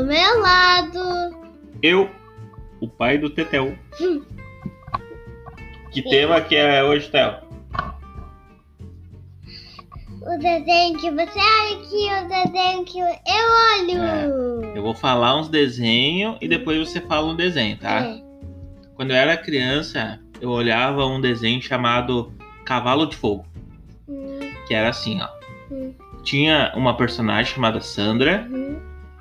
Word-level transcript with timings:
do 0.00 0.06
meu 0.06 0.40
lado. 0.40 1.36
Eu, 1.82 2.08
o 2.80 2.88
pai 2.88 3.18
do 3.18 3.28
Tetel. 3.28 3.76
Que 5.92 6.02
tema 6.02 6.40
que 6.40 6.56
é 6.56 6.82
hoje, 6.82 7.10
Theo? 7.10 7.34
O 10.22 10.38
desenho 10.38 10.98
que 10.98 11.10
você 11.10 11.38
olha 11.38 11.76
aqui, 11.76 12.24
o 12.24 12.28
desenho 12.28 12.84
que 12.84 12.98
eu 12.98 13.06
olho. 13.06 14.74
Eu 14.74 14.82
vou 14.82 14.94
falar 14.94 15.36
uns 15.38 15.48
desenhos 15.48 16.36
e 16.40 16.48
depois 16.48 16.78
você 16.88 17.00
fala 17.00 17.30
um 17.32 17.36
desenho, 17.36 17.76
tá? 17.78 18.00
É. 18.04 18.20
Quando 18.94 19.10
eu 19.10 19.16
era 19.16 19.36
criança, 19.36 20.20
eu 20.40 20.50
olhava 20.50 21.04
um 21.06 21.20
desenho 21.20 21.60
chamado 21.60 22.32
Cavalo 22.64 23.06
de 23.06 23.16
Fogo, 23.16 23.44
Hum, 24.08 24.38
que 24.68 24.74
era 24.74 24.90
assim, 24.90 25.20
ó. 25.22 25.28
hum, 25.70 25.94
Tinha 26.22 26.72
uma 26.76 26.96
personagem 26.96 27.54
chamada 27.54 27.80
Sandra 27.80 28.46
hum, 28.50 28.69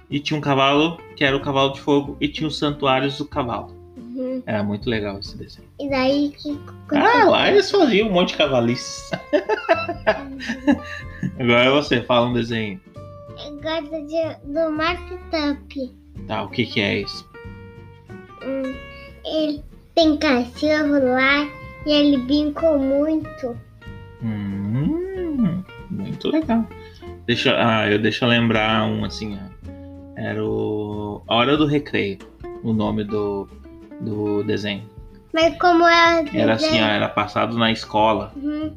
e 0.09 0.19
tinha 0.19 0.37
um 0.37 0.41
cavalo 0.41 0.97
que 1.15 1.23
era 1.23 1.37
o 1.37 1.41
cavalo 1.41 1.73
de 1.73 1.81
fogo 1.81 2.17
e 2.19 2.27
tinha 2.27 2.47
os 2.47 2.57
santuários 2.57 3.17
do 3.17 3.25
cavalo. 3.25 3.75
hum. 3.97 4.41
Era 4.45 4.63
muito 4.63 4.89
legal 4.89 5.19
esse 5.19 5.37
desenho. 5.37 5.67
E 5.79 5.89
daí 5.89 6.33
que. 6.37 6.57
Ah, 6.95 7.25
lá 7.25 7.49
eles 7.49 7.69
faziam 7.69 8.07
um 8.07 8.11
monte 8.11 8.29
de 8.29 8.37
cavalices. 8.37 9.11
Agora 11.39 11.65
é 11.65 11.69
você, 11.69 12.01
fala 12.01 12.27
um 12.27 12.33
desenho. 12.33 12.79
Gosta 13.61 14.01
de, 14.01 14.35
do 14.51 14.71
Mark 14.71 14.99
Tá, 16.27 16.43
o 16.43 16.49
que 16.49 16.65
que 16.65 16.81
é 16.81 17.01
isso? 17.01 17.27
Hum, 18.43 18.75
ele 19.25 19.63
tem 19.95 20.17
cachorro 20.17 20.99
lá 21.03 21.47
e 21.85 21.91
ele 21.91 22.17
brincou 22.17 22.77
muito. 22.77 23.57
Hum, 24.21 25.63
muito 25.89 26.29
legal. 26.29 26.65
Deixa, 27.25 27.55
ah, 27.57 27.89
eu 27.89 27.99
deixa 27.99 28.25
eu 28.25 28.29
lembrar 28.29 28.85
um 28.85 29.05
assim, 29.05 29.38
ó. 29.38 29.49
Era 30.20 30.44
o 30.45 31.22
A 31.28 31.36
Hora 31.36 31.56
do 31.56 31.66
Recreio, 31.66 32.17
o 32.62 32.73
nome 32.73 33.06
do, 33.06 33.48
do 34.02 34.44
desenho. 34.44 34.84
Mas 35.34 35.58
como 35.58 35.88
é. 35.88 36.25
Era 36.34 36.53
assim, 36.56 36.81
ó, 36.81 36.86
era 36.86 37.08
passado 37.08 37.58
na 37.58 37.72
escola. 37.72 38.34
Uhum. 38.36 38.75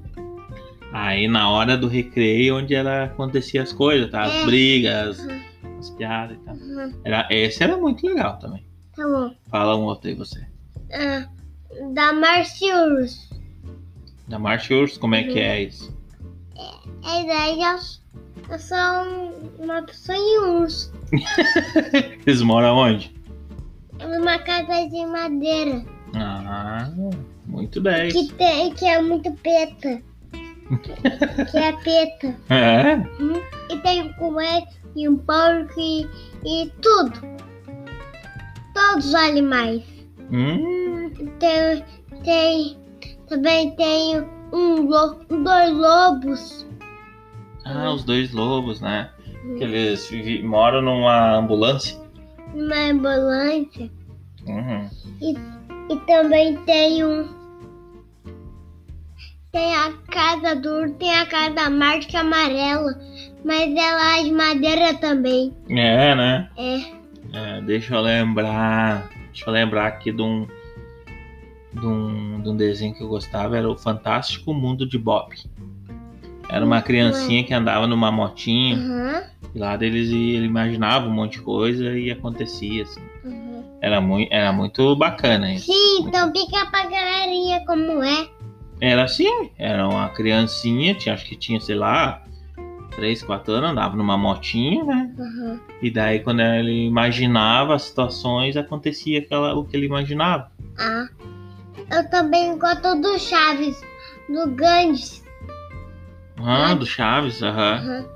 Aí 0.93 1.27
na 1.27 1.51
hora 1.51 1.77
do 1.77 1.89
recreio, 1.89 2.59
onde 2.59 2.75
era 2.75 3.05
acontecia 3.05 3.63
as 3.63 3.73
coisas, 3.73 4.11
tá? 4.11 4.25
As 4.25 4.35
É. 4.35 4.45
brigas, 4.45 5.19
Uhum. 5.21 5.41
as 5.81 5.91
piadas 5.91 6.37
e 6.37 6.41
tal. 6.41 6.55
Uhum. 6.55 6.93
Era, 7.03 7.27
esse 7.31 7.65
era 7.65 7.77
muito 7.77 8.07
legal 8.07 8.39
também. 8.39 8.65
Tá 8.95 9.03
bom. 9.09 9.35
Fala 9.51 9.75
um 9.77 9.85
outro 9.85 10.09
aí 10.11 10.15
você. 10.15 10.47
Ah, 10.93 11.27
da 11.95 12.13
Marciurus. 12.13 13.31
Da 14.29 14.39
Marcha 14.39 14.75
Urso, 14.75 15.01
como 15.01 15.15
é 15.15 15.25
que 15.25 15.39
é 15.41 15.63
isso? 15.65 15.93
É 17.05 17.25
daí 17.27 17.61
eu, 17.61 17.77
eu 18.53 18.59
sou 18.59 18.77
um- 18.79 19.51
uma 19.65 19.83
pessoa 19.83 20.17
em 20.17 20.39
urso. 20.41 20.93
Eles 22.27 22.43
moram 22.43 22.77
onde? 22.77 23.15
Numa 24.01 24.39
casa 24.39 24.89
de 24.89 25.07
madeira. 25.07 25.85
Ah, 26.15 26.91
muito 27.47 27.81
10. 27.81 28.13
Que, 28.13 28.33
tem, 28.35 28.75
que 28.75 28.85
é 28.87 29.01
muito 29.01 29.31
peta. 29.33 30.03
Que, 31.51 31.59
é 31.59 31.73
peta. 31.85 32.35
É? 32.49 32.95
Uhum. 33.23 33.43
E 33.71 33.77
tem 33.79 34.03
um 34.03 34.13
coelho 34.15 34.67
e 34.97 35.07
um 35.09 35.19
porco 35.19 35.79
e, 35.79 36.09
e 36.47 36.71
tudo. 36.81 37.13
Todos 38.75 39.07
os 39.09 39.15
animais. 39.15 39.83
Hum, 40.31 41.11
Tem, 41.39 41.85
tem 42.25 42.79
também 43.29 43.71
tem 43.77 44.21
um, 44.53 44.87
dois 44.87 45.73
lobos. 45.77 46.67
Ah, 47.65 47.93
os 47.93 48.05
dois 48.05 48.33
lobos, 48.33 48.81
né? 48.81 49.11
Que 49.57 49.65
eles 49.65 50.11
moram 50.43 50.83
numa 50.83 51.37
ambulância. 51.37 52.01
Uma 52.55 52.91
ambulância. 52.91 53.91
Uhum. 54.47 54.89
E 55.21 55.97
também 56.07 56.57
tem 56.65 57.05
um. 57.05 57.29
Tem 59.51 59.75
a 59.75 59.93
casa 60.11 60.57
do 60.57 60.69
urso, 60.69 60.95
tem 60.95 61.15
a 61.15 61.27
casa 61.27 61.55
da 61.55 61.71
Marte 61.71 62.17
amarela. 62.17 62.99
Mas 63.45 63.75
ela 63.75 64.19
é 64.19 64.23
de 64.23 64.33
madeira 64.33 64.95
também. 64.95 65.55
É, 65.69 66.15
né? 66.15 66.51
É. 66.57 67.03
É, 67.33 67.61
deixa 67.63 67.95
eu 67.95 68.01
lembrar. 68.01 69.11
Deixa 69.27 69.49
eu 69.49 69.53
lembrar 69.53 69.87
aqui 69.87 70.13
de 70.13 70.23
um, 70.23 70.47
de 71.73 71.87
um. 71.87 72.41
de 72.41 72.49
um 72.49 72.57
desenho 72.57 72.95
que 72.95 73.03
eu 73.03 73.09
gostava. 73.09 73.57
Era 73.57 73.69
o 73.69 73.77
Fantástico 73.77 74.55
Mundo 74.55 74.87
de 74.87 74.99
Bob. 74.99 75.35
Era 76.53 76.67
uma 76.67 76.83
criancinha 76.83 77.43
que 77.43 77.55
andava 77.55 77.87
numa 77.87 78.13
motinha. 78.13 78.77
Aham. 78.77 79.23
E 79.55 79.59
lá 79.59 79.75
deles 79.75 80.11
ele 80.11 80.45
imaginava 80.45 81.07
um 81.07 81.11
monte 81.11 81.39
de 81.39 81.41
coisa 81.41 81.97
e 81.97 82.11
acontecia. 82.11 82.83
Assim. 82.83 83.01
aham. 83.25 83.65
Era, 83.81 84.01
muito, 84.03 84.31
era 84.31 84.53
muito 84.53 84.95
bacana 84.95 85.55
isso. 85.55 85.73
Sim, 85.73 86.05
então 86.07 86.31
fica 86.31 86.67
pra 86.67 86.85
galerinha 86.85 87.65
como 87.67 88.03
é. 88.05 88.29
Era 88.83 89.05
assim, 89.05 89.51
era 89.59 89.89
uma 89.89 90.11
criancinha, 90.11 90.95
tinha, 90.95 91.15
acho 91.15 91.25
que 91.25 91.37
tinha, 91.37 91.59
sei 91.59 91.77
lá, 91.77 92.23
3, 92.97 93.23
4 93.23 93.55
anos, 93.55 93.71
andava 93.71 93.97
numa 93.97 94.19
motinha, 94.19 94.85
né? 94.85 95.11
Aham. 95.19 95.61
E 95.81 95.91
daí 95.91 96.21
quando 96.21 96.41
ele 96.41 96.87
imaginava 96.87 97.75
as 97.75 97.85
situações, 97.85 98.59
acontecia 98.59 99.21
aquela, 99.21 99.55
o 99.55 99.65
que 99.65 99.75
ele 99.75 99.87
imaginava. 99.87 100.53
Ah. 100.79 101.07
Eu 101.91 102.11
também 102.11 102.59
gosto 102.59 102.95
do 103.01 103.19
Chaves, 103.19 103.83
do 104.29 104.51
Gandhi. 104.51 105.22
Ah, 106.45 106.71
Ah. 106.71 106.75
do 106.75 106.87
Chaves, 106.87 107.43
aham. 107.43 107.75
Aham. 107.77 108.07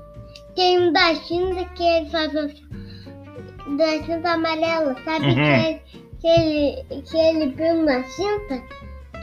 Tem 0.55 0.79
um 0.79 0.91
da 0.93 1.13
China 1.15 1.65
que 1.75 1.83
ele 1.83 2.09
faz 2.09 2.33
o- 2.33 3.77
da 3.77 3.99
tinta 4.03 4.31
amarela, 4.31 4.95
sabe? 5.05 5.25
Uhum. 5.27 5.33
Que, 5.35 5.41
ele, 5.41 5.79
que 6.19 6.27
ele 6.27 7.01
que 7.03 7.17
ele 7.17 7.47
pinta 7.51 7.73
na 7.75 8.03
tinta. 8.03 8.63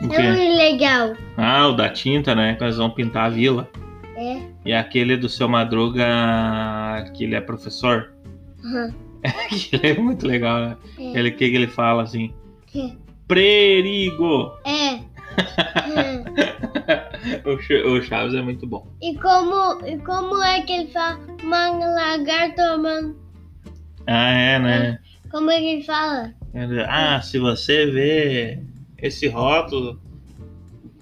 O 0.03 0.13
É 0.13 0.17
quê? 0.17 0.23
muito 0.33 0.57
legal. 0.57 1.15
Ah, 1.37 1.69
o 1.69 1.73
da 1.73 1.89
tinta, 1.89 2.35
né? 2.35 2.55
Que 2.55 2.65
eles 2.65 2.77
vão 2.77 2.91
pintar 2.91 3.27
a 3.27 3.31
vila. 3.31 3.69
É. 4.17 4.39
E 4.65 4.73
aquele 4.73 5.17
do 5.17 5.29
seu 5.29 5.49
Madruga, 5.49 6.05
que 7.15 7.25
ele 7.25 7.35
é 7.35 7.41
professor. 7.41 8.13
Aham. 8.65 8.95
É 9.83 9.95
muito 9.95 10.27
legal, 10.27 10.61
né? 10.61 10.77
É. 10.99 11.19
Ele, 11.19 11.31
que, 11.31 11.49
que 11.51 11.57
ele 11.57 11.67
fala 11.67 12.03
assim? 12.03 12.33
É. 12.77 12.91
Perigo! 13.27 14.53
É. 14.65 15.01
É. 15.97 16.94
O, 17.45 17.59
Ch- 17.59 17.85
o 17.85 18.03
Chaves 18.03 18.35
é 18.35 18.43
muito 18.43 18.67
bom. 18.67 18.87
E 19.01 19.15
como, 19.19 19.85
e 19.87 19.99
como 19.99 20.43
é 20.43 20.63
que 20.63 20.73
ele 20.73 20.91
fala 20.93 21.19
uma 21.43 21.69
lagarta, 21.71 22.77
mano? 22.77 23.17
Ah, 24.07 24.31
é, 24.31 24.59
né? 24.59 24.99
Como 25.31 25.51
é 25.51 25.59
que 25.59 25.67
ele 25.67 25.83
fala? 25.83 26.35
Ele, 26.53 26.81
Ah, 26.83 27.21
se 27.23 27.39
você 27.39 27.87
vê 27.87 28.61
esse 28.99 29.27
rótulo 29.29 30.01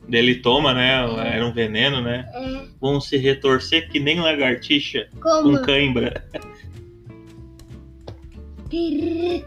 dele 0.08 0.36
toma, 0.36 0.72
né? 0.74 0.92
Era 1.34 1.46
um 1.46 1.52
veneno, 1.52 2.00
né? 2.00 2.28
É. 2.32 2.62
Vão 2.80 3.00
se 3.00 3.16
retorcer 3.16 3.88
que 3.90 3.98
nem 4.00 4.20
lagartixa 4.20 5.08
Como? 5.20 5.58
com 5.58 5.64
cãibra. 5.64 6.24
Pirr. 8.70 9.44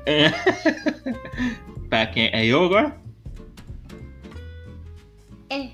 Tá, 1.89 2.05
quem 2.05 2.29
é 2.33 2.45
eu 2.45 2.63
agora? 2.65 2.95
É. 5.49 5.69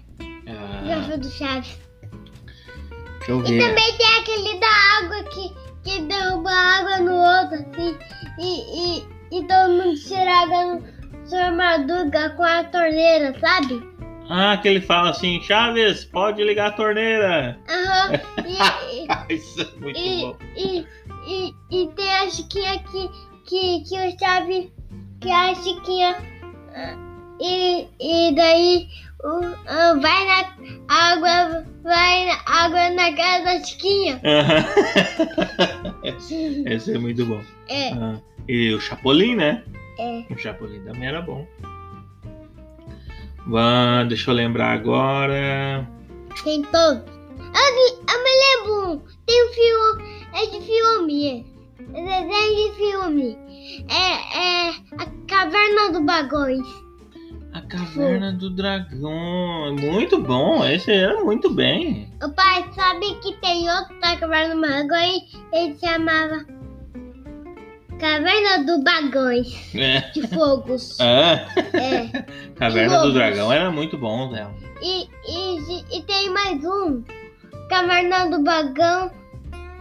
Ah, 0.93 1.17
do 1.17 1.29
Chaves. 1.29 1.77
deixa 3.19 3.31
eu 3.31 3.39
E 3.45 3.51
ver. 3.51 3.67
também 3.69 3.97
tem 3.97 4.19
aquele 4.19 4.59
da 4.59 4.67
água 4.99 5.23
que, 5.31 5.53
que 5.83 6.01
derruba 6.01 6.49
a 6.51 6.77
água 6.79 6.97
no 6.99 7.13
outro, 7.13 7.55
assim. 7.55 7.97
E, 8.39 8.99
e, 8.99 9.39
e 9.39 9.47
todo 9.47 9.69
mundo 9.71 9.95
tira 9.99 10.31
água 10.43 10.75
no 10.75 11.01
sua 11.27 11.51
madruga 11.51 12.31
com 12.31 12.43
a 12.43 12.63
torneira, 12.65 13.33
sabe? 13.39 13.81
Ah, 14.29 14.57
que 14.57 14.67
ele 14.67 14.81
fala 14.81 15.09
assim, 15.11 15.41
Chaves, 15.41 16.05
pode 16.05 16.43
ligar 16.43 16.67
a 16.69 16.71
torneira. 16.71 17.57
Aham. 17.69 18.19
E, 19.29 19.33
Isso 19.35 19.61
é 19.61 19.79
muito 19.79 19.97
e, 19.99 20.21
bom. 20.21 20.37
e, 20.57 20.85
e, 21.27 21.55
e 21.71 21.87
tem 21.95 22.13
a 22.17 22.29
Chiquinha 22.29 22.79
que, 22.79 23.09
que, 23.45 23.83
que 23.83 23.95
o 23.95 24.19
Chaves. 24.19 24.71
Que 25.21 25.31
a 25.31 25.53
Chiquinha. 25.55 26.17
ah, 26.75 27.10
E, 27.41 27.87
e 27.99 28.35
daí 28.35 28.87
o, 29.23 29.41
ah, 29.67 29.93
vai 29.99 30.25
na 30.25 30.45
água. 30.87 31.65
Vai 31.83 32.25
na 32.25 32.37
água 32.45 32.89
na 32.91 33.11
casa 33.15 33.43
da 33.45 33.63
Chiquinha. 33.63 34.21
esse, 36.65 36.93
é 36.93 36.97
muito 36.97 37.25
bom. 37.25 37.41
É, 37.67 37.89
Ah, 37.93 38.17
e 38.47 38.73
o 38.73 38.79
Chapolin, 38.79 39.35
né? 39.35 39.63
é. 39.99 40.23
O 40.31 40.37
Chapolin 40.37 40.81
também 40.83 41.07
era 41.07 41.21
bom. 41.21 41.45
Vá, 43.47 44.03
deixa 44.03 44.29
eu 44.31 44.35
lembrar 44.35 44.71
agora. 44.73 45.87
Tem 46.43 46.61
todos. 46.63 47.01
Eu, 47.39 47.75
me- 47.75 47.99
eu 48.13 48.23
me 48.23 48.31
lembro 48.43 48.91
um. 48.91 49.01
Tem 49.25 49.49
um 49.49 49.53
filme. 49.53 50.27
É 50.33 50.45
de 50.45 50.61
filme. 50.65 51.45
É 51.93 52.01
desenho 52.03 52.71
de 52.71 52.77
filme. 52.77 53.37
É, 53.89 54.37
é 54.37 54.69
a 54.69 55.05
Caverna 55.27 55.91
do 55.91 56.01
Bagões. 56.05 56.61
Caverna 57.71 58.33
do 58.33 58.49
Dragão. 58.49 59.75
Muito 59.79 60.21
bom. 60.21 60.65
Esse 60.65 60.91
era 60.91 61.23
muito 61.23 61.49
bem. 61.53 62.11
O 62.23 62.29
pai 62.29 62.65
sabe 62.75 63.15
que 63.21 63.33
tem 63.37 63.69
outro 63.69 63.99
da 63.99 64.15
Caverna 64.17 64.55
do 64.55 64.61
Bagões. 64.61 65.23
Ele 65.53 65.73
se 65.75 65.85
chamava 65.85 66.45
Caverna 67.99 68.65
do 68.65 68.83
Bagões 68.83 69.75
É. 69.75 70.01
de 70.11 70.27
Fogos. 70.27 70.99
Ah, 70.99 71.45
É. 71.73 72.25
Caverna 72.55 72.99
do. 73.01 73.13
Dragão 73.13 73.51
era 73.51 73.71
muito 73.71 73.97
bom, 73.97 74.29
né? 74.31 74.47
E, 74.81 75.07
e, 75.27 75.97
e 75.97 76.01
tem 76.03 76.29
mais 76.31 76.63
um. 76.65 77.03
Caverna 77.69 78.25
do 78.29 78.43
Bagão 78.43 79.11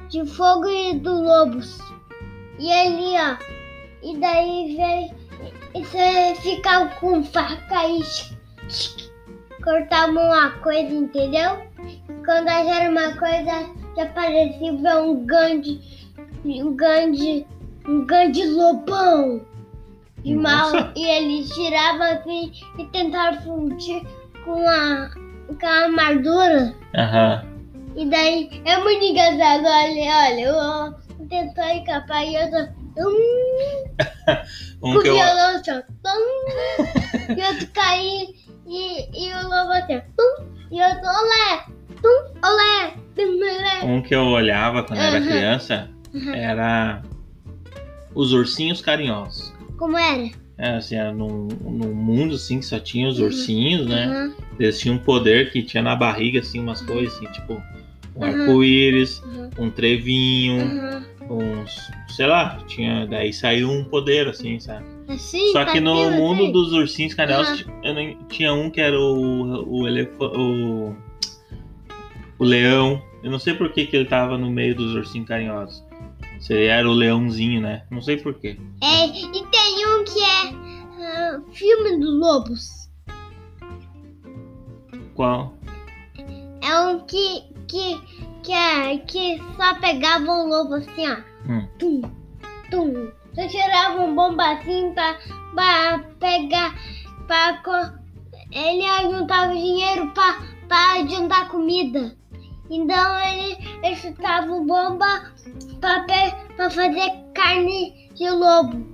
de 0.08 0.24
Fogo 0.26 0.68
e 0.68 0.94
do 0.98 1.12
Lobos. 1.22 1.78
E 2.58 2.70
ali, 2.70 3.14
ó. 3.16 3.36
E 4.02 4.16
daí 4.18 4.76
vem. 4.76 5.19
E 5.74 5.84
você 5.84 6.34
fica 6.40 6.86
com 7.00 7.22
faca 7.22 7.88
e 7.88 8.02
cortava 9.62 10.10
uma 10.10 10.50
coisa, 10.58 10.92
entendeu? 10.92 11.58
Quando 12.24 12.48
era 12.48 12.90
uma 12.90 13.14
coisa, 13.16 13.70
já 13.96 14.06
parecia 14.06 14.72
um 14.72 15.24
grande. 15.24 15.80
Um 16.44 16.74
grande. 16.74 17.46
Um 17.86 18.04
grande 18.04 18.44
lobão. 18.46 19.40
De 20.18 20.34
mal. 20.34 20.70
E 20.96 21.04
ele 21.04 21.44
tirava 21.48 22.04
assim 22.04 22.52
e 22.78 22.84
tentava 22.86 23.40
fundir 23.40 24.02
com 24.44 24.68
a, 24.68 25.10
com 25.48 25.66
a 25.66 25.84
armadura. 25.84 26.74
Aham. 26.96 27.44
E 27.96 28.06
daí 28.06 28.62
é 28.64 28.78
muito 28.78 29.04
engraçado, 29.04 29.64
olha, 29.66 30.12
olha, 30.28 30.40
eu 30.40 31.26
tentou 31.28 31.64
escapar 31.64 32.24
e 32.24 32.34
eu 32.36 32.50
tô. 32.50 32.80
Hum, 32.98 33.84
Um 34.82 34.94
com 34.94 35.00
que 35.00 35.10
o 35.10 35.16
eu, 35.16 35.16
ó, 35.18 35.82
tum, 36.02 37.34
e 37.36 37.42
outro 37.42 37.66
cair 37.74 38.28
e, 38.66 39.26
e 39.26 39.32
o 39.34 39.42
lobo 39.48 39.72
assim, 39.72 40.00
tum, 40.16 40.46
e 40.70 40.80
outro 40.80 41.06
olé, 41.06 41.64
tum, 42.00 42.32
olé, 42.44 42.94
tum, 43.14 43.38
olé. 43.40 43.84
um 43.84 44.00
que 44.02 44.14
eu 44.14 44.22
olhava 44.26 44.82
quando 44.82 45.00
era 45.00 45.18
Aham. 45.18 45.26
criança 45.26 45.90
Uhum. 46.14 46.34
era 46.34 47.02
os 48.14 48.32
ursinhos 48.32 48.80
carinhosos. 48.80 49.52
Como 49.78 49.96
era? 49.96 50.28
É, 50.58 50.76
assim, 50.76 50.96
era 50.96 51.12
num, 51.12 51.48
num 51.62 51.94
mundo 51.94 52.34
assim 52.34 52.58
que 52.58 52.66
só 52.66 52.78
tinha 52.78 53.08
os 53.08 53.18
Uhum. 53.18 53.26
ursinhos, 53.26 53.86
né? 53.86 54.08
Uhum, 54.08 54.34
Eles 54.58 54.78
tinham 54.78 54.96
um 54.96 54.98
poder 54.98 55.50
que 55.52 55.62
tinha 55.62 55.82
na 55.82 55.94
barriga, 55.96 56.40
assim, 56.40 56.58
umas 56.60 56.82
coisas 56.82 57.14
assim, 57.14 57.26
tipo 57.32 57.54
um 58.16 58.24
Uhum. 58.24 58.24
arco-íris, 58.24 59.20
uhum, 59.22 59.50
um 59.58 59.70
trevinho, 59.70 60.62
uhum. 60.64 61.02
Uns. 61.36 61.90
sei 62.08 62.26
lá, 62.26 62.58
tinha. 62.66 63.06
Daí 63.06 63.32
saiu 63.32 63.70
um 63.70 63.84
poder, 63.84 64.28
assim, 64.28 64.58
sabe? 64.58 64.84
Assim, 65.08 65.52
Só 65.52 65.64
que 65.64 65.80
no 65.80 66.10
mundo 66.12 66.44
assim. 66.44 66.52
dos 66.52 66.72
ursinhos 66.72 67.14
eu 67.82 67.94
nem- 67.94 68.18
tinha 68.28 68.52
um 68.52 68.70
que 68.70 68.80
era 68.80 68.98
o, 68.98 69.80
o 69.80 69.88
elefante. 69.88 70.36
O, 70.36 70.94
o 72.38 72.44
leão. 72.44 73.02
Eu 73.22 73.30
não 73.30 73.38
sei 73.38 73.54
por 73.54 73.70
que, 73.70 73.86
que 73.86 73.96
ele 73.96 74.06
tava 74.06 74.38
no 74.38 74.50
meio 74.50 74.74
dos 74.74 74.94
ursinhos 74.94 75.28
carinhosos. 75.28 75.84
Se 76.40 76.54
ele 76.54 76.66
era 76.66 76.88
o 76.88 76.94
leãozinho, 76.94 77.60
né? 77.60 77.82
Não 77.90 78.00
sei 78.00 78.16
por 78.16 78.32
quê. 78.34 78.56
É, 78.82 79.06
e 79.06 79.30
tem 79.30 79.86
um 79.86 80.04
que 80.04 80.22
é 80.22 80.70
ah, 81.02 81.40
filme 81.52 81.98
dos 81.98 82.18
lobos. 82.18 82.90
Qual? 85.14 85.54
É 86.62 86.78
um 86.78 87.00
que, 87.00 87.42
que, 87.68 88.00
que, 88.50 88.54
é, 88.54 88.98
que 88.98 89.40
só 89.56 89.74
pegava 89.80 90.24
o 90.32 90.48
lobo 90.48 90.74
assim, 90.74 91.08
ó. 91.08 91.16
Hum. 91.48 91.68
Tum, 91.78 92.02
tum. 92.70 93.12
Só 93.34 93.46
tirava 93.46 94.02
um 94.02 94.14
bombacinho 94.14 94.92
pra, 94.92 95.16
pra 95.54 96.00
pegar. 96.18 96.74
Pra, 97.28 97.58
co- 97.62 97.92
ele 98.50 98.84
juntava 99.02 99.52
dinheiro 99.52 100.10
pra, 100.10 100.40
pra 100.66 101.06
juntar 101.06 101.48
comida. 101.48 102.16
Então 102.68 103.18
ele, 103.20 103.56
ele 103.84 103.94
chutava 103.96 104.50
o 104.50 104.64
bomba 104.64 105.30
pra, 105.80 106.00
pe- 106.00 106.34
pra 106.56 106.68
fazer 106.70 107.12
carne 107.34 108.10
de 108.14 108.28
lobo. 108.30 108.84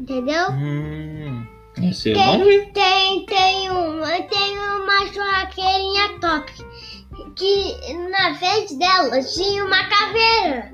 Entendeu? 0.00 0.50
Hum. 0.50 1.46
Eu 1.76 2.14
não 2.38 2.44
vi. 2.44 2.66
Tem, 2.72 3.26
tem, 3.26 3.70
uma, 3.70 4.06
tem 4.22 4.58
uma 4.58 5.06
churraqueirinha 5.12 6.18
top. 6.20 6.52
Que 7.36 7.92
na 8.10 8.34
frente 8.34 8.76
dela 8.78 9.20
tinha 9.22 9.64
uma 9.64 9.84
caveira. 9.88 10.72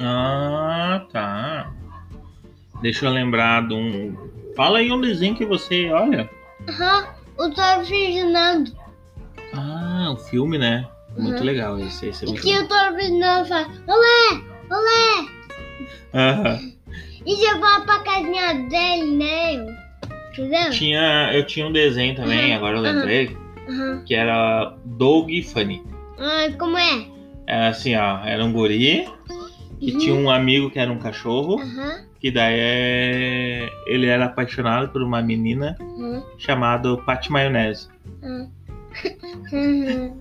Ah, 0.00 1.02
tá. 1.12 1.70
Deixa 2.80 3.06
eu 3.06 3.10
lembrar 3.12 3.66
de 3.66 3.74
um. 3.74 4.16
Fala 4.56 4.78
aí 4.78 4.90
um 4.92 5.00
desenho 5.00 5.34
que 5.34 5.44
você 5.46 5.90
olha. 5.90 6.28
Aham, 6.68 7.06
o 7.38 7.50
Toro 7.50 7.84
Ferdinando. 7.86 8.72
Ah, 9.54 10.10
o 10.12 10.16
filme, 10.16 10.58
né? 10.58 10.86
Muito 11.16 11.40
Uhum. 11.40 11.46
legal 11.46 11.78
esse. 11.78 12.08
esse 12.08 12.24
é 12.24 12.28
E 12.28 12.34
que 12.34 12.58
o 12.58 12.68
Toro 12.68 12.94
Ferdinando 12.94 13.48
fala: 13.48 13.68
Olé, 13.86 14.42
olé. 14.70 15.28
Aham. 16.14 16.72
E 17.24 17.36
levava 17.46 17.84
pra 17.84 17.98
casinha 18.00 18.54
dele, 18.68 19.16
né? 19.16 19.66
Entendeu? 20.32 20.70
Tinha, 20.70 21.30
eu 21.32 21.46
tinha 21.46 21.66
um 21.66 21.72
desenho 21.72 22.16
também, 22.16 22.50
Uhum, 22.50 22.56
agora 22.56 22.76
eu 22.78 22.82
uhum. 22.82 22.90
lembrei, 22.92 23.36
Aham. 23.68 24.02
que 24.04 24.14
era 24.14 24.76
Doug 24.84 25.30
Funny. 25.44 25.82
Ah, 26.18 26.46
como 26.58 26.76
é? 26.78 27.06
Era 27.46 27.68
assim, 27.68 27.94
ó, 27.96 28.18
era 28.24 28.44
um 28.44 28.52
guri 28.52 29.04
que 29.80 29.92
Uhum. 29.92 29.98
tinha 29.98 30.14
um 30.14 30.30
amigo 30.30 30.70
que 30.70 30.78
era 30.78 30.90
um 30.92 30.98
cachorro, 30.98 31.60
Aham. 31.60 32.04
que 32.20 32.30
daí 32.30 32.54
é... 32.58 33.68
ele 33.86 34.06
era 34.06 34.26
apaixonado 34.26 34.88
por 34.90 35.02
uma 35.02 35.20
menina 35.20 35.76
aham, 35.80 36.22
chamada 36.38 36.96
Pat 36.98 37.28
Maionese. 37.28 37.88
aham. 38.22 38.50
Uhum. 39.52 40.18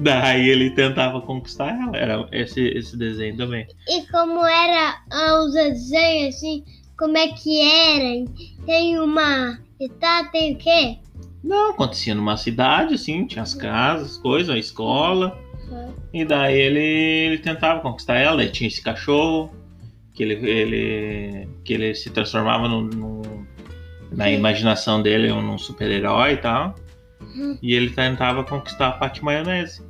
Daí 0.00 0.48
ele 0.48 0.70
tentava 0.70 1.20
conquistar 1.20 1.70
ela, 1.78 1.96
era 1.96 2.28
esse, 2.32 2.60
esse 2.68 2.96
desenho 2.98 3.36
também. 3.36 3.66
E 3.88 4.06
como 4.10 4.44
era 4.44 4.98
ah, 5.10 5.42
os 5.42 5.54
desenhos, 5.54 6.34
assim, 6.36 6.64
como 6.98 7.16
é 7.16 7.28
que 7.28 7.60
era? 7.60 8.24
Tem 8.66 8.98
uma. 8.98 9.58
E 9.80 9.88
tá, 9.88 10.24
tem 10.32 10.54
o 10.54 10.58
quê? 10.58 10.98
Não, 11.44 11.70
acontecia 11.72 12.14
numa 12.14 12.36
cidade, 12.38 12.94
assim, 12.94 13.26
tinha 13.26 13.42
as 13.42 13.52
casas, 13.54 14.16
coisas, 14.16 14.48
a 14.54 14.58
escola. 14.58 15.38
E 16.12 16.24
daí 16.24 16.58
ele, 16.58 16.80
ele 16.80 17.38
tentava 17.38 17.80
conquistar 17.80 18.16
ela, 18.16 18.42
e 18.42 18.48
tinha 18.50 18.66
esse 18.68 18.80
cachorro, 18.82 19.52
que 20.14 20.22
ele, 20.22 20.34
ele, 20.48 21.48
que 21.64 21.74
ele 21.74 21.94
se 21.94 22.08
transformava 22.10 22.66
num, 22.68 22.82
num- 22.84 23.46
na 24.12 24.30
imaginação 24.30 25.02
dele 25.02 25.28
num 25.28 25.58
super-herói 25.58 26.32
e 26.32 26.36
tal. 26.38 26.74
Uhum. 27.20 27.58
E 27.60 27.74
ele 27.74 27.90
tentava 27.90 28.42
conquistar 28.44 28.88
a 28.88 28.92
Pat 28.92 29.20
Maionese. 29.20 29.82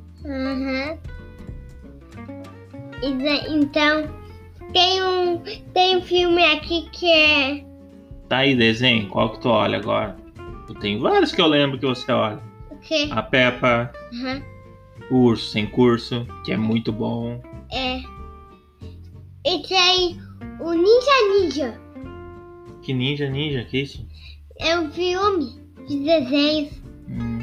Da- 3.01 3.47
Então, 3.49 4.09
tem 4.73 5.03
um, 5.03 5.37
tem 5.73 5.97
um 5.97 6.01
filme 6.01 6.43
aqui 6.43 6.89
que 6.91 7.09
é. 7.11 7.63
Tá 8.27 8.37
aí, 8.37 8.55
desenho, 8.55 9.07
qual 9.09 9.29
que 9.31 9.39
tu 9.41 9.49
olha 9.49 9.77
agora? 9.77 10.15
Tenho 10.73 10.99
vários 11.01 11.31
que 11.31 11.41
eu 11.41 11.47
lembro 11.47 11.77
que 11.79 11.85
você 11.85 12.11
olha. 12.11 12.41
O 12.71 12.77
quê? 12.77 13.07
A 13.11 13.21
Peppa, 13.21 13.91
Aham. 14.13 14.41
o 15.11 15.15
Urso 15.25 15.51
Sem 15.51 15.67
Curso, 15.67 16.25
que 16.43 16.51
é 16.51 16.57
muito 16.57 16.91
bom. 16.91 17.41
É. 17.71 17.99
E 19.45 19.59
tem 19.67 20.19
o 20.59 20.73
Ninja 20.73 21.29
Ninja. 21.39 21.81
Que 22.81 22.93
ninja, 22.93 23.29
ninja, 23.29 23.63
que 23.63 23.81
isso? 23.81 24.05
É 24.59 24.77
um 24.77 24.91
filme 24.91 25.59
de 25.87 25.99
desenhos. 26.03 26.71
Hum, 27.09 27.39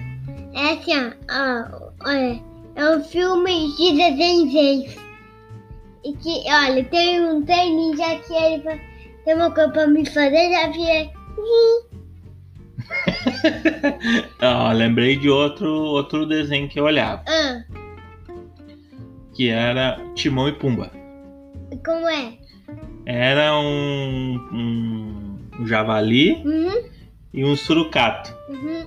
É 0.55 0.73
assim, 0.73 0.93
ó. 1.31 1.91
olha, 2.05 2.43
é 2.77 2.97
um 2.97 3.03
filme 3.05 3.75
de 3.77 3.93
desenhos. 3.97 4.97
E 6.05 6.13
que, 6.15 6.45
olha, 6.49 6.85
tem 6.85 7.21
um 7.25 7.43
tem 7.43 7.75
ninja 7.77 8.17
que 8.21 8.33
ele 8.35 8.81
tem 9.25 9.35
uma 9.37 9.51
coisa 9.53 9.71
pra 9.71 9.87
me 9.87 10.05
fazer, 10.07 10.51
já 10.51 10.69
vi. 10.71 11.11
Ah, 14.41 14.73
lembrei 14.73 15.17
de 15.17 15.29
outro, 15.29 15.69
outro 15.69 16.27
desenho 16.27 16.69
que 16.69 16.79
eu 16.81 16.85
olhava, 16.85 17.23
Ah, 17.27 17.63
que 19.35 19.49
era 19.49 19.99
Timão 20.15 20.49
e 20.49 20.53
Pumba. 20.53 20.91
como 21.85 22.09
é? 22.09 22.35
Era 23.07 23.57
um, 23.59 24.35
um, 24.53 25.67
javali 25.67 26.35
Uhum, 26.45 26.85
e 27.35 27.45
um 27.45 27.57
surucato. 27.57 28.33
uhum. 28.49 28.87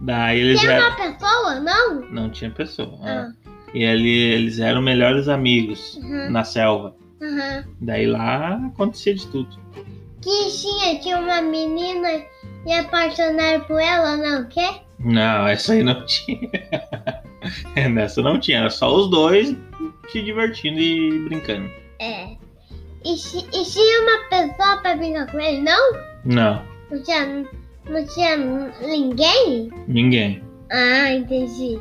Daí 0.00 0.38
eles 0.40 0.60
Tem 0.60 0.70
eram. 0.70 0.86
uma 0.88 0.96
pessoa, 0.96 1.60
não? 1.60 2.00
Não 2.10 2.30
tinha 2.30 2.50
pessoa. 2.50 2.98
Ah, 3.02 3.04
né? 3.28 3.34
E 3.74 3.82
ele, 3.84 4.08
eles 4.10 4.58
eram 4.60 4.80
melhores 4.80 5.28
amigos 5.28 5.96
uhum, 5.96 6.30
na 6.30 6.44
selva. 6.44 6.94
uhum. 7.20 7.64
Daí 7.80 8.06
lá 8.06 8.60
acontecia 8.66 9.14
de 9.14 9.26
tudo. 9.26 9.48
Que 10.22 10.50
tinha, 10.50 10.98
tinha 11.00 11.18
uma 11.18 11.40
menina 11.42 12.08
e 12.66 12.72
apaixonar 12.72 13.60
por 13.66 13.80
ela, 13.80 14.16
não 14.16 14.48
quer? 14.48 14.82
Não, 14.98 15.46
essa 15.46 15.72
aí 15.74 15.82
não 15.82 16.04
tinha. 16.06 16.50
Nessa 17.90 18.20
não 18.22 18.38
tinha, 18.38 18.58
era 18.58 18.70
só 18.70 18.94
os 18.94 19.10
dois 19.10 19.56
se 20.10 20.22
divertindo 20.22 20.78
e 20.80 21.18
brincando. 21.28 21.70
É. 22.00 22.36
E, 23.04 23.16
se- 23.16 23.46
e 23.52 23.64
tinha 23.64 24.00
uma 24.02 24.28
pessoa 24.28 24.76
pra 24.78 24.96
brincar 24.96 25.30
com 25.30 25.38
ele, 25.40 25.60
não? 25.62 25.92
Não, 26.24 26.62
Não 26.90 27.02
tinha, 27.02 27.46
não 27.88 28.06
tinha 28.06 28.36
ninguém? 28.80 29.70
ninguém. 29.86 30.42
Ah, 30.70 31.12
entendi. 31.12 31.78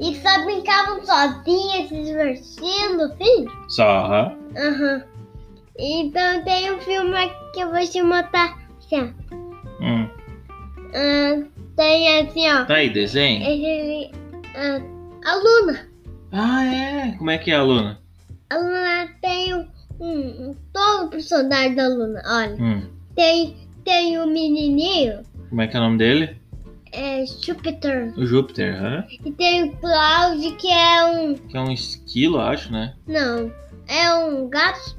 E 0.00 0.14
só 0.16 0.44
brincavam 0.44 1.02
sozinhas, 1.06 1.88
se 1.88 2.02
divertindo, 2.02 3.14
filho? 3.16 3.50
Só, 3.68 4.32
aham. 4.56 5.02
Então 5.78 6.42
tem 6.44 6.72
um 6.72 6.80
filme 6.80 7.16
aqui 7.16 7.34
que 7.54 7.60
eu 7.60 7.70
vou 7.70 7.80
te 7.80 8.02
mostrar. 8.02 8.58
Assim. 8.78 9.14
Ah, 10.98 11.42
tem 11.76 12.20
assim, 12.20 12.48
ó. 12.50 12.64
Tá 12.64 12.74
aí, 12.76 12.88
desenho? 12.90 13.44
Ele, 13.46 14.10
ah, 14.54 14.80
a 15.30 15.34
Luna. 15.36 15.86
Ah, 16.32 16.64
é. 16.64 17.12
Como 17.18 17.30
é 17.30 17.36
que 17.38 17.50
é, 17.50 17.54
aluna? 17.54 18.00
A 18.50 18.56
Luna 18.56 19.08
tem 19.20 19.54
um, 19.54 19.66
um, 20.00 20.48
um 20.50 20.56
todo 20.72 21.10
personagem 21.10 21.74
da 21.74 21.86
Luna. 21.88 22.22
Olha, 22.26 22.56
Hum. 22.58 22.82
tem, 23.14 23.56
tem 23.84 24.18
o 24.18 24.26
menininho, 24.26 25.20
Como 25.50 25.60
é 25.60 25.66
que 25.66 25.76
é 25.76 25.80
o 25.80 25.82
nome 25.82 25.98
dele? 25.98 26.36
é 26.92 27.24
Júpiter. 27.26 28.14
O 28.16 28.24
Júpiter, 28.24 28.82
hã? 28.82 29.04
E 29.24 29.30
tem 29.32 29.64
o 29.64 29.76
Cloud, 29.76 30.56
que 30.56 30.70
é 30.70 31.04
um. 31.04 31.34
Que 31.34 31.56
é 31.56 31.60
um 31.60 31.70
esquilo, 31.70 32.40
acho, 32.40 32.72
né? 32.72 32.94
Não, 33.06 33.52
é 33.86 34.14
um 34.14 34.48
gato. 34.48 34.96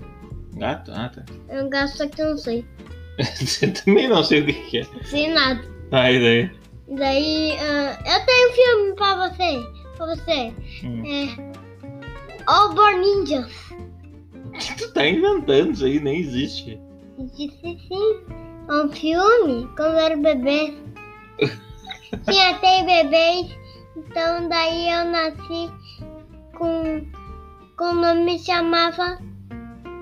Gato? 0.56 0.92
Ah, 0.94 1.10
tá. 1.10 1.25
É 1.50 1.63
um 1.63 1.70
gato, 1.70 1.98
só 1.98 2.08
que 2.08 2.22
eu 2.22 2.30
não 2.32 2.38
sei. 2.38 2.63
Você 3.36 3.68
também 3.70 4.08
não 4.08 4.24
sei 4.24 4.42
o 4.42 4.46
que 4.46 4.77
é. 4.80 4.84
Sei 5.06 5.34
nada. 5.34 5.62
Tá, 5.89 6.12
e 6.12 6.20
daí? 6.20 6.51
E 6.88 6.96
daí, 6.96 7.58
ah, 7.60 7.98
eu 8.06 8.25
tenho 8.25 8.50
um 8.50 8.53
filme 8.53 8.96
pra 8.96 9.29
você. 9.29 9.98
Pra 9.98 10.06
você. 10.08 10.53
Hum. 10.84 11.03
É. 11.06 11.58
All 12.48 12.74
Born 12.74 13.00
Ninjas. 13.00 13.51
Tu 14.77 14.91
tá 14.94 15.08
inventando 15.08 15.74
isso 15.74 15.86
aí, 15.86 16.00
nem 16.00 16.20
existe. 16.20 16.79
Disse 17.36 17.60
sim. 17.62 18.38
É 18.70 18.74
um 18.74 18.91
filme 18.91 19.67
quando 19.75 19.94
eu 19.94 20.00
era 20.00 20.17
bebê. 20.17 20.74
Tinha 22.29 22.58
três 22.60 22.86
bebês. 22.86 23.58
Então 23.96 24.50
daí 24.50 24.89
eu 24.89 25.06
nasci 25.06 25.72
com. 26.56 27.06
com 27.77 27.86
o 27.86 27.94
nome 27.94 28.39
chamava 28.39 29.17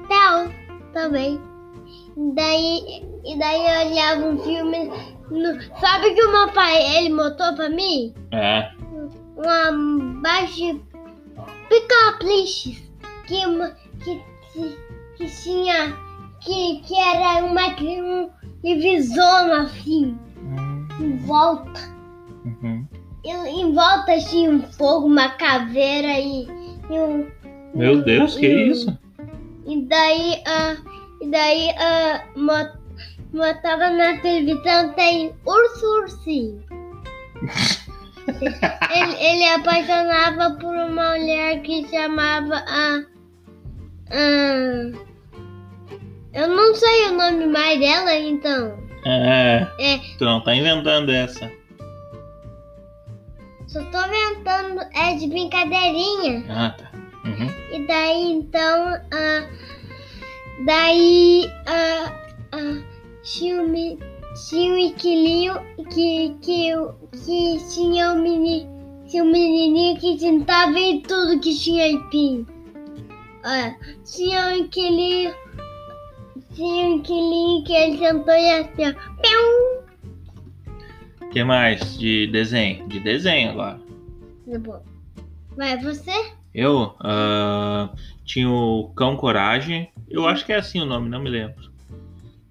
Theo 0.07 0.53
também. 0.93 1.39
Daí, 2.33 3.03
e 3.25 3.37
daí 3.37 3.61
eu 3.61 3.91
olhava 3.91 4.25
um 4.25 4.37
filme. 4.39 5.14
Sabe 5.79 6.13
que 6.13 6.23
o 6.23 6.31
meu 6.31 6.49
pai 6.53 6.97
ele 6.97 7.15
botou 7.15 7.53
pra 7.55 7.69
mim? 7.69 8.13
É. 8.31 8.69
Uma 9.35 9.71
baixa 10.21 10.75
pick-up 11.69 12.23
list 12.25 12.81
que, 13.27 13.41
que, 14.03 14.21
que, 14.53 14.77
que 15.17 15.43
tinha. 15.43 16.05
Que, 16.41 16.79
que 16.85 16.95
era 16.99 17.43
uma 17.43 17.73
um 17.91 18.29
divisão 18.63 19.51
assim, 19.53 20.15
Hum, 20.37 20.87
em 21.01 21.17
volta. 21.17 21.79
uhum. 22.45 22.85
E, 23.23 23.31
em 23.31 23.73
volta 23.73 24.15
tinha 24.19 24.51
um 24.51 24.61
fogo, 24.61 25.07
uma 25.07 25.29
caveira 25.29 26.19
e, 26.19 26.43
e 26.43 26.99
um. 26.99 27.27
Meu 27.73 28.03
Deus, 28.03 28.35
que 28.37 28.45
e 28.45 28.69
isso? 28.69 28.95
E 29.65 29.81
daí, 29.87 30.43
ah, 30.45 30.75
e 31.19 31.27
daí, 31.31 31.69
mo- 32.35 32.84
botava 33.35 33.89
na 33.89 34.17
televisão 34.19 34.93
tem 34.93 35.35
urso 35.45 35.85
ursinho. 36.01 36.63
ele, 38.27 39.15
ele 39.19 39.47
apaixonava 39.49 40.51
por 40.59 40.73
uma 40.73 41.17
mulher 41.17 41.61
que 41.61 41.87
chamava 41.89 42.55
a. 42.55 43.03
ah, 44.11 44.91
eu 46.33 46.47
não 46.49 46.75
sei 46.75 47.09
o 47.09 47.17
nome 47.17 47.47
mais 47.47 47.79
dela, 47.79 48.13
então. 48.15 48.77
É, 49.05 49.67
É, 49.79 49.99
tu 50.17 50.25
não 50.25 50.41
tá 50.43 50.55
inventando 50.55 51.11
essa. 51.11 51.51
só 53.67 53.83
tô 53.85 53.99
inventando, 54.05 54.81
é 54.93 55.15
de 55.15 55.27
brincadeirinha. 55.27 56.43
Ah, 56.49 56.75
tá. 56.77 56.91
Uhum. 57.25 57.49
E 57.71 57.87
daí 57.87 58.31
então, 58.33 58.95
ah, 59.13 59.49
daí 60.65 61.49
ah, 61.67 62.24
tinha, 63.25 63.61
um, 63.61 63.97
tinha 64.47 64.71
um 64.71 64.77
inquilino 64.77 65.59
que, 65.93 66.35
que, 66.41 66.71
que 67.25 67.57
tinha 67.73 68.13
um, 68.13 68.21
meni, 68.21 68.67
tinha 69.07 69.23
um 69.23 69.31
menininho 69.31 69.99
que 69.99 70.17
tentava 70.17 70.79
em 70.79 71.01
tudo 71.01 71.39
que 71.39 71.53
tinha 71.57 71.87
empim. 71.87 72.45
Olha, 73.43 73.75
tinha 74.05 74.47
um 74.47 74.51
inquilino, 74.51 75.33
tinha 76.53 76.85
um 76.85 76.93
inquilino 76.93 77.63
que 77.65 77.73
ele 77.73 77.97
sentou 77.97 78.33
e 78.33 78.51
assim, 78.51 78.89
ó, 78.89 79.75
que 81.31 81.43
mais 81.43 81.97
de 81.97 82.27
desenho? 82.27 82.87
De 82.87 82.97
desenho 83.01 83.51
agora. 83.51 83.77
Tá 84.49 84.59
bom. 84.59 84.81
Vai, 85.57 85.77
você? 85.79 86.31
Eu 86.53 86.95
ah, 87.01 87.89
tinha 88.23 88.49
o 88.49 88.89
Cão 88.95 89.17
Coragem. 89.17 89.91
Eu 90.09 90.25
acho 90.25 90.45
que 90.45 90.53
é 90.53 90.55
assim 90.55 90.79
o 90.79 90.85
nome, 90.85 91.09
não 91.09 91.21
me 91.21 91.29
lembro. 91.29 91.74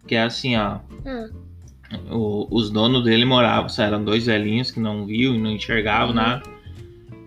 Que 0.07 0.15
é 0.15 0.23
assim, 0.23 0.57
ó. 0.57 0.79
Ah, 1.07 1.29
o- 2.11 2.47
os 2.51 2.71
donos 2.71 3.05
dele 3.05 3.25
moravam, 3.25 3.69
só 3.69 3.83
eram 3.83 4.05
dois 4.05 4.27
velhinhos 4.27 4.71
que 4.71 4.81
não 4.81 5.07
viam 5.07 5.35
e 5.35 5.39
não 5.39 5.51
enxergavam 5.51 6.09
Uhum. 6.09 6.15
nada. 6.15 6.43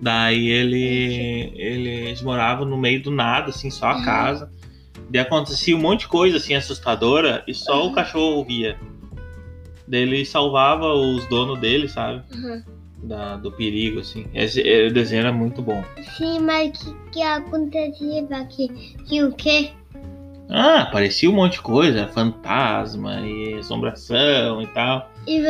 Daí 0.02 0.48
ele, 0.48 1.52
eles 1.56 2.22
moravam 2.22 2.66
no 2.66 2.78
meio 2.78 3.02
do 3.02 3.10
nada, 3.12 3.50
assim, 3.50 3.70
só 3.72 3.88
a 3.88 3.98
Uhum. 3.98 4.06
casa. 4.06 4.52
Daí 5.10 5.22
acontecia 5.22 5.76
um 5.76 5.80
monte 5.80 6.02
de 6.02 6.08
coisa 6.08 6.38
assim 6.38 6.54
assustadora 6.54 7.44
e 7.48 7.54
só 7.54 7.84
o 7.84 7.88
Uhum. 7.88 7.94
cachorro 7.94 8.44
via. 8.46 8.78
Daí 9.88 10.02
ele 10.02 10.26
salvava 10.26 10.94
os 10.94 11.26
donos 11.28 11.60
dele, 11.60 11.88
sabe? 11.88 12.22
aham. 12.34 12.64
Da, 13.04 13.38
do 13.38 13.52
perigo, 13.52 14.00
assim. 14.00 14.26
Esse 14.34 14.60
o 14.88 14.92
desenho 14.92 15.20
era 15.22 15.32
muito 15.32 15.62
bom. 15.62 15.84
Sim, 16.18 16.40
mas 16.40 16.72
o 16.82 16.94
que, 17.06 17.12
que 17.12 17.22
acontecia 17.22 18.28
aqui? 18.32 18.68
Que 19.08 19.24
o 19.24 19.32
quê? 19.34 19.70
Ah, 20.50 20.84
aparecia 20.84 21.30
um 21.30 21.34
monte 21.34 21.54
de 21.54 21.62
coisa, 21.62 22.08
fantasma 22.08 23.22
e 23.22 23.56
assombração 23.56 24.62
e 24.62 24.68
tal. 24.68 25.12
E 25.28 25.42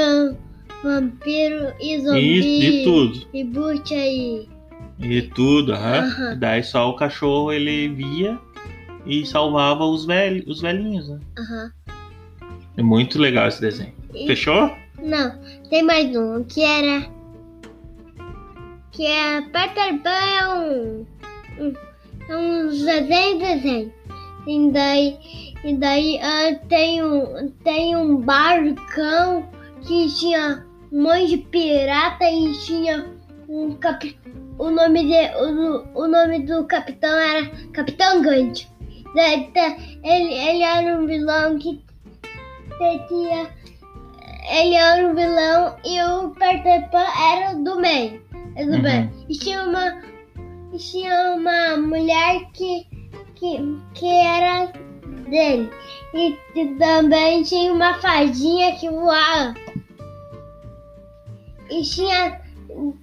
vampiro 0.84 1.74
e 1.80 2.00
zumbi. 2.00 2.40
E 2.40 2.60
de 2.60 2.84
tudo. 2.84 3.28
E 3.34 3.96
aí. 3.96 4.50
E 5.00 5.22
tudo, 5.22 5.74
aham. 5.74 6.36
Daí 6.40 6.64
só 6.64 6.90
o 6.90 6.96
cachorro 6.96 7.52
ele 7.52 7.90
via 7.90 8.40
e 9.06 9.26
salvava 9.26 9.86
os, 9.86 10.06
velhos, 10.06 10.46
os 10.48 10.62
velhinhos, 10.62 11.10
né? 11.10 11.20
Aham. 11.38 11.72
É 12.76 12.82
muito 12.84 13.20
legal 13.20 13.48
esse 13.48 13.62
desenho. 13.62 13.94
E- 14.14 14.26
Fechou? 14.28 14.72
Não, 15.02 15.38
tem 15.70 15.84
mais 15.84 16.16
um 16.16 16.44
que 16.44 16.64
era. 16.64 17.08
Que 18.92 19.06
é 19.06 19.42
Peter 19.42 20.00
Pan 20.02 20.10
é 20.10 20.48
um. 20.48 21.06
um 21.60 21.74
é 22.30 22.36
um 22.36 22.68
desenho, 22.68 23.40
desenho. 23.40 23.94
E 24.48 24.72
daí, 24.72 25.20
e 25.64 25.74
daí 25.76 26.20
ah, 26.22 26.58
tem, 26.70 27.04
um, 27.04 27.50
tem 27.64 27.96
um 27.96 28.18
barcão 28.18 29.46
que 29.82 30.08
tinha 30.16 30.66
um 30.92 31.04
monte 31.04 31.28
de 31.28 31.38
pirata 31.38 32.24
e 32.30 32.54
tinha 32.54 33.06
um 33.50 33.74
cap, 33.76 34.18
o 34.58 34.70
nome 34.70 35.06
de 35.06 35.36
o, 35.36 36.04
o 36.04 36.08
nome 36.08 36.40
do 36.46 36.66
capitão 36.66 37.10
era 37.20 37.50
Capitão 37.74 38.22
Gancho. 38.22 38.68
Daí, 39.16 39.52
tá- 39.54 39.76
ele, 40.04 40.34
ele 40.34 40.64
era 40.64 40.98
um 40.98 41.06
vilão 41.06 41.58
que 41.60 41.84
tinha 43.08 43.50
ele 44.50 44.76
era 44.76 45.08
um 45.10 45.14
vilão 45.14 45.76
e 45.84 46.02
o 46.02 46.30
Peter 46.32 46.90
Pan 46.90 47.06
era 47.34 47.54
do 47.56 47.80
meio. 47.80 48.22
É 48.56 48.66
do 48.66 48.76
Uhum. 48.76 48.82
bem. 48.82 49.12
E 49.28 49.34
tinha 49.38 49.64
uma. 49.64 50.02
E 50.74 50.78
tinha 50.78 51.34
uma 51.36 51.78
mulher 51.78 52.46
que, 52.54 52.86
que, 53.40 53.80
que 53.94 54.08
era 54.08 54.72
dele. 55.30 55.70
E, 56.14 56.38
e 56.56 56.66
também 56.76 57.44
tinha 57.44 57.74
uma 57.74 57.96
fadinha 57.96 58.76
que 58.76 58.90
voava. 58.90 59.54
E 61.70 61.82
tinha, 61.82 62.42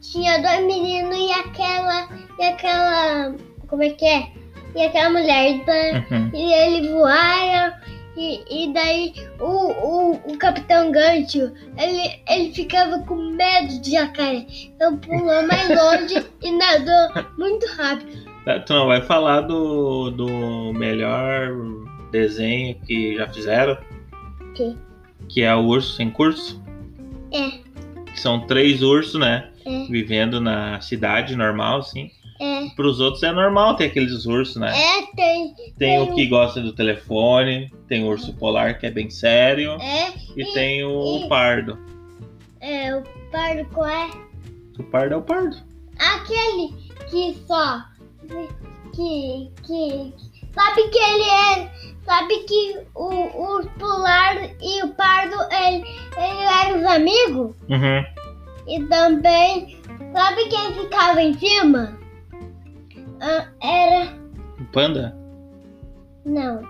tinha 0.01 0.39
dois 0.41 0.67
meninos 0.67 1.17
e 1.17 1.33
aquela. 1.33 2.09
E 2.39 2.43
aquela. 2.43 3.35
Como 3.69 3.83
é 3.83 3.91
que 3.91 4.05
é? 4.05 4.33
E 4.75 4.83
aquela 4.83 5.11
mulher. 5.11 5.65
Uhum. 6.11 6.31
e 6.35 6.53
ele 6.53 6.89
voava 6.93 7.75
e, 8.17 8.43
e 8.49 8.73
daí 8.73 9.13
o, 9.41 9.45
o, 9.45 10.13
o 10.13 10.39
Capitão 10.39 10.93
Gancho, 10.93 11.53
ele, 11.77 12.23
ele 12.29 12.55
ficava 12.55 13.01
com 13.01 13.17
medo 13.17 13.81
de 13.81 13.93
jacaré. 13.93 14.47
Então 14.67 14.97
pulou 14.99 15.47
mais 15.47 15.69
longe 15.69 16.25
e 16.43 16.53
nadou 16.53 17.25
muito 17.37 17.67
rápido. 17.77 18.34
Tá, 18.45 18.61
Tu 18.61 18.73
não 18.73 18.87
vai 18.87 19.01
falar 19.03 19.43
do, 19.43 20.11
do 20.11 20.73
melhor 20.73 21.51
desenho 22.11 22.75
que 22.87 23.17
já 23.17 23.29
fizeram? 23.29 23.77
Que? 24.55 24.77
Que 25.29 25.43
é 25.43 25.55
o 25.55 25.61
Urso 25.65 25.97
Sem 25.97 26.11
Curso? 26.11 26.63
É, 27.33 27.59
são 28.15 28.47
três 28.47 28.83
ursos, 28.83 29.19
né? 29.19 29.51
é, 29.67 29.87
Vivendo 29.87 30.41
na 30.41 30.81
cidade 30.81 31.35
normal, 31.35 31.79
assim. 31.79 32.11
é. 32.41 32.69
Para 32.77 32.87
os 32.87 33.01
outros 33.01 33.23
é 33.23 33.33
normal 33.33 33.77
ter 33.77 33.87
aqueles 33.87 34.27
ursos, 34.27 34.57
né? 34.57 34.73
É, 34.77 35.03
tem. 35.17 35.55
Tem 35.79 36.01
o 36.01 36.07
tem 36.07 36.15
que 36.15 36.27
gosta 36.27 36.61
do 36.61 36.73
telefone, 36.73 37.73
tem 37.89 38.05
o 38.05 38.09
urso 38.09 38.33
polar 38.35 38.79
que 38.79 38.87
é 38.87 38.91
bem 38.91 39.09
sério, 39.11 39.73
É, 39.81 40.11
e 40.37 40.43
e- 40.43 40.53
tem 40.53 40.85
o 40.85 41.25
e- 41.25 41.29
pardo. 41.29 41.79
é, 42.61 42.95
o 42.95 43.03
pardo 43.33 43.65
qual 43.73 43.87
é? 43.89 44.11
O 44.79 44.83
pardo 44.85 45.15
é 45.15 45.17
o 45.17 45.23
pardo. 45.23 45.57
Aquele 45.99 46.75
que 47.11 47.37
só. 47.47 47.83
Que. 48.95 49.51
que. 49.63 50.15
sabe 50.55 50.89
que 50.89 50.99
ele 50.99 51.31
é. 51.31 51.95
Sabe 52.05 52.39
que 52.41 52.87
o, 52.95 53.09
o 53.09 53.67
polar 53.79 54.37
e 54.61 54.83
o 54.83 54.89
pardo 54.95 55.37
ele, 55.51 55.85
ele 56.19 56.45
eram 56.45 56.79
os 56.79 56.85
amigos? 56.85 57.57
Uhum. 57.71 58.05
E 58.69 58.85
também. 58.89 59.81
Sabe 60.13 60.49
quem 60.49 60.75
ficava 60.75 61.23
em 61.23 61.35
cima? 61.35 61.99
Ah, 63.21 63.49
era. 63.63 64.13
O 64.61 64.65
Panda? 64.67 65.17
Não. 66.27 66.63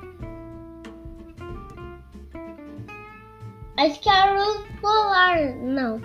Acho 3.76 4.00
que 4.00 4.08
era 4.08 4.40
o 4.40 4.80
polar. 4.80 5.56
Não. 5.56 6.00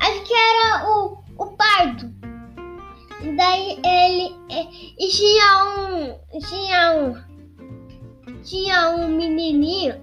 Acho 0.00 0.22
que 0.22 0.34
era 0.34 0.88
o, 0.90 1.18
o 1.38 1.46
pardo. 1.56 2.13
E 3.24 3.32
daí 3.36 3.78
ele. 3.84 4.34
E, 4.50 4.94
e 4.98 5.08
tinha 5.08 5.64
um. 5.64 6.40
Tinha 6.40 6.92
um. 6.92 8.42
Tinha 8.42 8.90
um 8.90 9.08
menininho. 9.08 9.94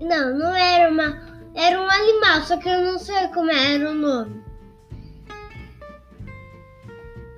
Não, 0.00 0.38
não 0.38 0.54
era 0.54 0.90
uma. 0.90 1.24
Era 1.54 1.80
um 1.80 1.90
animal, 1.90 2.42
só 2.42 2.58
que 2.58 2.68
eu 2.68 2.82
não 2.84 2.98
sei 2.98 3.28
como 3.28 3.50
era 3.50 3.90
o 3.90 3.94
nome. 3.94 4.42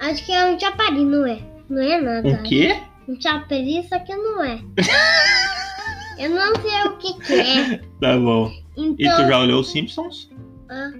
Acho 0.00 0.24
que 0.26 0.32
é 0.32 0.44
um 0.44 0.58
chapari, 0.58 1.04
não 1.04 1.26
é? 1.26 1.40
Não 1.68 1.82
é 1.82 2.00
nada. 2.00 2.28
Um 2.28 2.42
quê? 2.42 2.80
Um 3.08 3.20
chapari, 3.20 3.86
só 3.88 3.98
que 4.00 4.14
não 4.16 4.42
é. 4.42 4.60
eu 6.18 6.30
não 6.30 6.52
sei 6.56 6.82
o 6.84 6.96
que, 6.98 7.14
que 7.20 7.34
é. 7.34 7.78
Tá 8.00 8.16
bom. 8.16 8.50
E 8.76 8.86
Então. 9.04 9.16
tu 9.24 9.28
já 9.28 9.38
olhou 9.40 9.60
os 9.60 9.70
Simpsons? 9.70 10.30
Ah, 10.70 10.90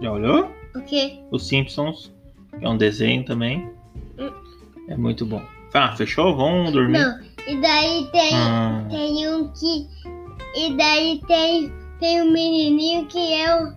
Já 0.00 0.12
olhou? 0.12 0.50
o 0.74 0.80
quê? 0.82 1.20
Os 1.30 1.46
Simpsons, 1.46 2.12
que 2.58 2.64
é 2.64 2.68
um 2.68 2.76
desenho 2.76 3.24
também. 3.24 3.70
É 4.88 4.96
muito 4.96 5.24
bom. 5.26 5.42
Ah, 5.72 5.94
fechou? 5.96 6.36
Vamos 6.36 6.72
dormir? 6.72 6.98
Não. 6.98 7.18
E 7.46 7.60
daí 7.60 8.08
tem. 8.12 8.34
Ah, 8.34 8.84
Tem 8.90 9.28
um 9.28 9.48
que. 9.52 9.88
E 10.56 10.76
daí 10.76 11.20
tem. 11.26 11.72
Tem 12.00 12.22
um 12.22 12.30
menininho 12.32 13.06
que 13.06 13.18
eu. 13.18 13.72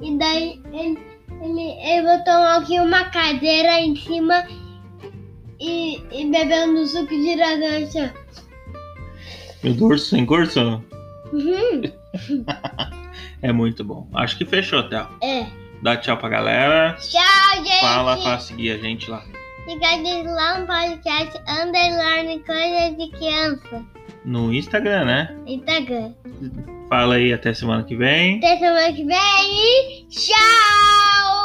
E 0.00 0.16
daí 0.18 0.60
ele, 0.72 0.98
ele, 1.42 1.70
ele 1.80 2.02
botou 2.02 2.34
aqui 2.34 2.78
uma 2.80 3.04
cadeira 3.04 3.80
em 3.80 3.94
cima 3.96 4.44
e, 5.60 5.96
e 6.10 6.30
bebendo 6.30 6.86
suco 6.86 7.08
de 7.08 7.36
laranja. 7.36 8.12
meu 9.62 9.74
dorso 9.74 10.06
sem 10.06 10.24
curso? 10.26 10.82
Uhum. 11.32 11.82
É 13.42 13.50
muito 13.52 13.82
bom. 13.82 14.06
Acho 14.14 14.38
que 14.38 14.44
fechou, 14.46 14.84
Théo. 14.88 15.06
É. 15.20 15.44
Dá 15.82 15.96
tchau 15.96 16.16
pra 16.16 16.28
galera. 16.28 16.92
Tchau, 17.00 17.56
gente. 17.64 17.80
Fala 17.80 18.16
pra 18.16 18.38
seguir 18.38 18.70
a 18.70 18.78
gente 18.78 19.10
lá. 19.10 19.24
Ligadinho 19.66 20.24
lá 20.34 20.58
no 20.58 20.66
podcast 20.66 21.38
Underline 21.48 22.42
Coisa 22.44 22.96
de 22.96 23.10
Criança. 23.10 23.84
No 24.24 24.52
Instagram, 24.52 25.04
né? 25.04 25.36
Instagram. 25.46 26.12
Fala 26.88 27.14
aí 27.14 27.32
até 27.32 27.54
semana 27.54 27.84
que 27.84 27.96
vem. 27.96 28.38
Até 28.38 28.58
semana 28.58 28.92
que 28.92 29.04
vem. 29.04 29.18
e 29.18 30.06
Tchau! 30.08 31.41